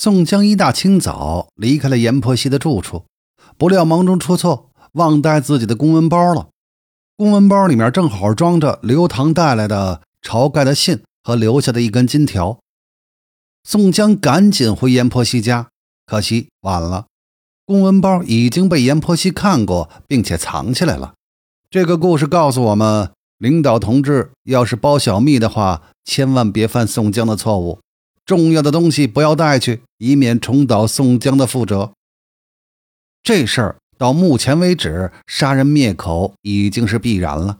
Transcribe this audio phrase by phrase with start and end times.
[0.00, 3.06] 宋江一大清早离开了阎婆惜的住处，
[3.56, 6.50] 不料忙中出错，忘带自己的公文包了。
[7.16, 12.60] 公文包里面正好装着刘唐带来的晁盖的信和留下的一根金条。
[13.64, 15.66] 宋江赶紧回阎婆惜家，
[16.06, 17.06] 可惜晚了，
[17.66, 21.14] 公文包已经被阎婆惜看过，并且藏起来了。
[21.68, 27.80] 这个故事告诉我们，领导同志要是包小蜜的话，千万别犯宋江的错误。
[28.28, 31.92] 重要的东西不要带去，以免重蹈宋江的覆辙。
[33.22, 37.56] 这事儿到目前为止，杀人灭口已经是必然了。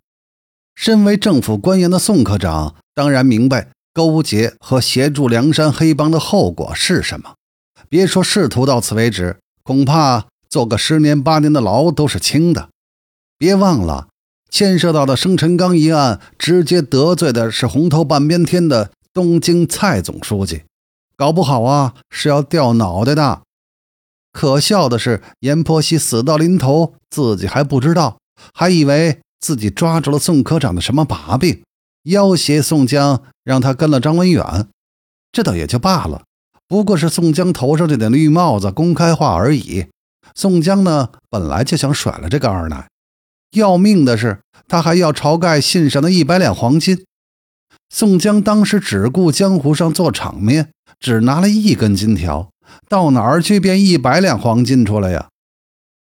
[0.74, 7.36] 身为政府官员的宋科长当然明白勾结和协助梁山黑帮的后果是什么。
[7.88, 12.68] 别说仕途到此为止，恐怕坐个十年八年的牢都是轻的。
[13.38, 14.08] 别忘了，
[14.50, 18.90] 牵涉到的生辰纲一案，直接得罪的是红头半边天的。
[19.12, 20.62] 东京蔡总书记，
[21.16, 23.42] 搞不好啊是要掉脑袋的。
[24.32, 28.18] 可笑的是，阎婆惜死到临头，自己还不知道，
[28.54, 31.62] 还以为自己抓住了宋科长的什么把柄，
[32.04, 34.68] 要挟宋江，让他跟了张文远。
[35.32, 36.22] 这倒也就罢了，
[36.68, 39.86] 不过是宋江头上这顶绿帽子公开化而已。
[40.34, 42.88] 宋江呢，本来就想甩了这个二奶。
[43.52, 47.04] 要命的是，他还要晁盖信上的一百两黄金。
[47.90, 52.50] 宋江当时只顾江湖上做场面，只拿了一根金条，
[52.88, 55.28] 到哪儿去变一百两黄金出来呀？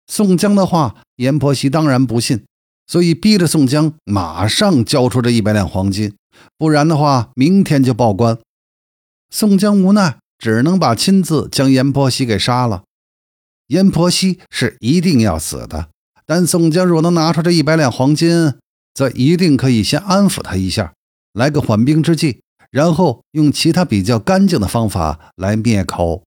[0.06, 2.44] 宋江的话，阎婆惜当然不信，
[2.86, 6.14] 所以逼着宋江马上交出这一百两黄金，
[6.58, 8.38] 不然的话，明天就报官。
[9.30, 12.84] 宋江无奈，只能把亲自将阎婆惜给杀了。
[13.68, 15.88] 阎婆惜是一定要死的，
[16.26, 18.54] 但宋江若能拿出这一百两黄金，
[18.92, 20.92] 则一定可以先安抚他一下。
[21.34, 22.40] 来个缓兵之计，
[22.70, 26.24] 然后用其他比较干净的方法来灭口。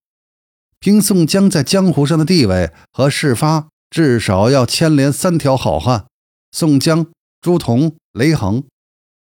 [0.80, 6.06] 凭宋江在江湖上的地位和事发，至少要牵连三条好汉：
[6.51, 7.07] 宋江、
[7.41, 8.63] 朱仝、雷横。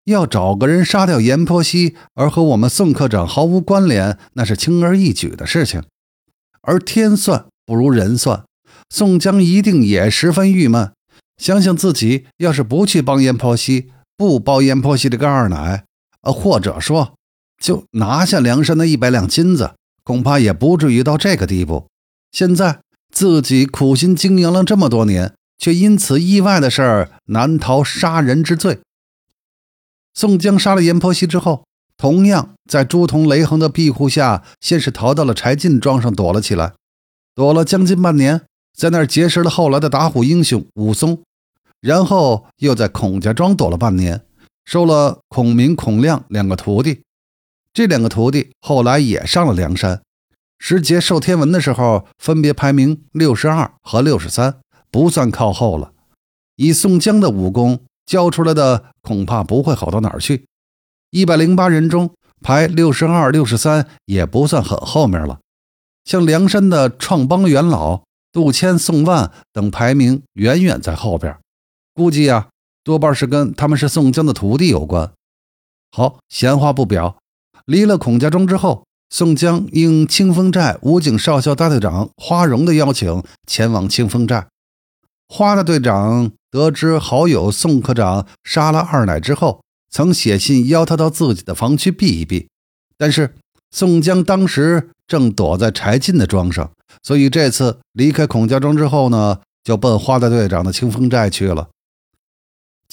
[0.06, 5.84] 要找个人杀掉阎婆惜，而和我们宋科长毫无关联，那是轻而易举的事情。
[6.62, 8.46] 而天算不如人算，
[8.90, 10.92] 宋江一定也十分郁闷。
[11.38, 15.86] 想想自己要是不去帮阎婆惜，不包阎婆惜的个二奶，
[16.22, 17.16] 呃，或者说
[17.60, 21.88] 就拿下梁山的一百两金子，恐怕也不至于到这个地步。
[22.32, 22.82] 现在
[23.12, 28.80] 自己苦心经营了这么多年，却因此意外的事儿，难逃杀人之罪。
[30.14, 31.66] 宋江杀了阎婆惜之后，
[31.98, 36.74] 同样在朱仝、雷横的庇护下，先是逃到了柴进庄上躲了起来，
[37.34, 38.42] 躲了将近半年，
[38.78, 41.24] 在那儿结识了后来的打虎英雄武松。
[41.84, 44.22] 然后又在孔家庄躲了半年，
[44.64, 47.02] 收了孔明、孔亮两个徒弟。
[47.74, 50.02] 这两个徒弟后来也上了梁山。
[50.58, 55.92] 时节授天文的时候，分别排名六十二和六十三，不算靠后了。
[56.56, 60.46] 以宋江的武功，教出来的恐怕不会好到哪儿去。
[61.10, 62.12] 一百零八人中
[62.42, 65.40] 排六十二、六十三，也不算很后面了。
[66.06, 71.38] 像梁山的创帮元老杜迁、宋万等，排名远远在后边。
[71.94, 72.50] 估计啊，
[72.84, 75.12] 多半是跟他们是宋江的徒弟有关。
[75.92, 77.18] 好，闲话不表。
[77.66, 84.48] 离了孔家庄之后，宋江应清风寨武警少校大队长花荣的邀请，前往清风寨。
[85.30, 89.62] 花大队长得知好友宋科长杀了二奶之后，
[89.92, 92.48] 曾写信邀他到自己的房去避一避。
[92.98, 93.36] 但是
[93.70, 96.72] 宋江当时正躲在柴进的庄上，
[97.04, 101.70] 所以这次离开孔家庄之后呢，就奔花大队长的清风寨去了。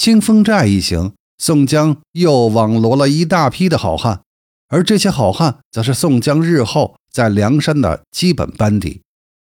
[0.00, 4.22] 清风寨一行，宋江又网罗了一大批的好汉，
[4.68, 9.02] 而这些好汉则是宋江日后在梁山的基本班底。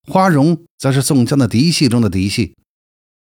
[0.07, 2.55] 花荣则是宋江的嫡系中的嫡系。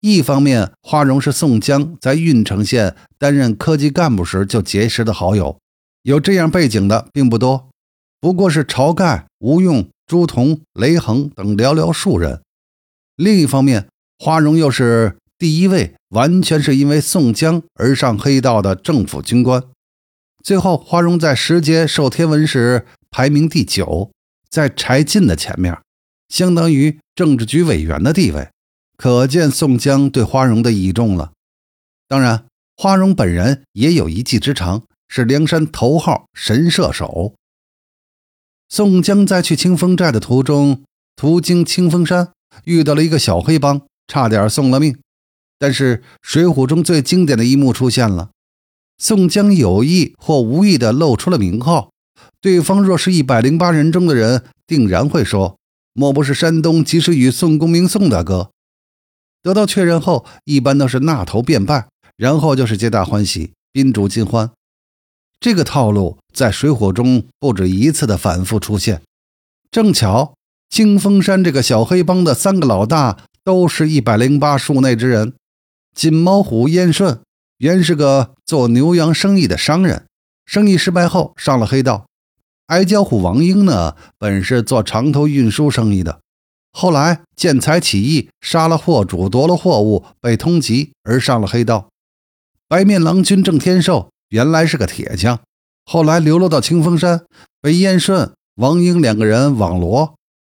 [0.00, 5.61] 一方面，花荣是宋江在郓城县担任科级干部时就结识的好友，
[6.03, 7.70] 有这样背景的并不多，
[8.20, 12.43] 不过是晁盖、吴用、朱仝、雷横等寥寥数人。
[13.14, 13.87] 另一方面，
[14.19, 15.17] 花荣又是。
[15.38, 19.62] 第一位完全是因为宋江而上黑道的政府军官，
[20.43, 24.11] 最后花荣在时节授天文时排名第九，
[24.49, 25.79] 在柴进的前面，
[26.29, 28.49] 相当于政治局委员的地位，
[28.97, 31.33] 可见宋江对花荣的倚重了。
[32.09, 32.47] 当然，
[32.77, 37.35] 花荣本人也有一技之长，是梁山头号神射手。
[38.69, 40.83] 宋江在去清风寨的途中，
[41.15, 42.33] 途经清风山，
[42.65, 44.97] 遇到了一个小黑帮，差点送了命。
[45.58, 48.31] 但是《水浒》中最经典的一幕出现了：
[48.99, 51.91] 宋江有意或无意地露出了名号，
[52.41, 55.58] 对方若是一百零八人中的人，定然会说
[55.94, 58.50] ：“莫不是山东及时雨宋公明宋大哥？”
[59.43, 64.50] 得到确认后，一般都是纳头便拜，然后就是皆大欢喜，宾主尽欢。
[65.38, 69.02] 这个套路在水浒中不止一次的反复出现。
[69.70, 70.35] 正巧
[70.69, 75.35] 清风山这个小黑帮的三个老大都是一百零八术内之人。
[75.96, 77.20] 金毛虎燕顺
[77.56, 80.04] 原是个做牛羊生意的商人，
[80.44, 82.04] 生意失败后上了黑道。
[82.66, 86.20] 矮脚虎王英呢，本是做长途运输生意的。
[86.70, 91.88] 后来见财起意，杀了货主，夺了货物，被通缉而上了黑道。
[92.69, 95.40] 白面郎君郑天寿原来是个铁匠，
[95.87, 97.25] 后来流落到清风山，
[97.62, 100.14] 被燕顺、王英两个人网罗，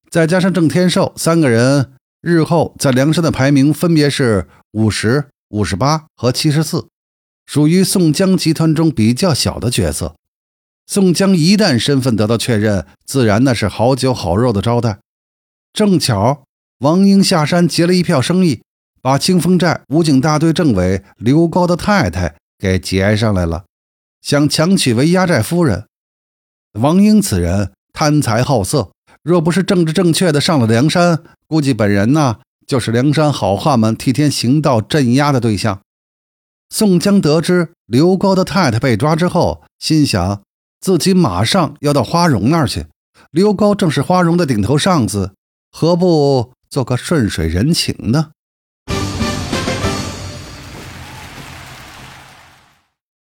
[0.09, 6.87] 再加上郑天寿三个人，日后在梁山的排名分别是五十五、十八和七十四，
[7.45, 10.15] 属于宋江集团中比较小的角色。
[10.85, 14.99] 宋江一旦身份得到确认，自然那是好酒好肉的招待。
[15.73, 16.43] 正巧
[16.79, 18.61] 王英下山结了一票生意，
[19.01, 23.65] 把清风寨武警大队政委刘高的太太给劫上来了，
[24.21, 25.85] 想强娶为压寨夫人。
[26.73, 28.91] 王英此人贪财好色，
[29.23, 35.79] 若不是政治正确的上了梁山，估计本人呢就是梁山好汉们替天行道镇压的对象。
[36.69, 40.43] 宋江得知刘高的太太被抓之后，心想
[40.81, 42.87] 自己马上要到花荣那儿去，
[43.31, 45.31] 刘高正是花荣的顶头上司。
[45.71, 48.31] 何不做个顺水人情呢？